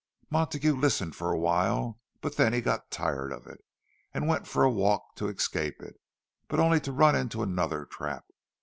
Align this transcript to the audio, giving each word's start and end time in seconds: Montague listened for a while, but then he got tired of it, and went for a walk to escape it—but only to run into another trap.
Montague 0.31 0.75
listened 0.75 1.15
for 1.15 1.29
a 1.31 1.37
while, 1.37 1.99
but 2.21 2.35
then 2.35 2.53
he 2.53 2.61
got 2.61 2.89
tired 2.89 3.31
of 3.31 3.45
it, 3.45 3.63
and 4.15 4.27
went 4.27 4.47
for 4.47 4.63
a 4.63 4.71
walk 4.71 5.15
to 5.17 5.27
escape 5.27 5.79
it—but 5.79 6.59
only 6.59 6.79
to 6.79 6.91
run 6.91 7.15
into 7.15 7.43
another 7.43 7.85
trap. 7.85 8.25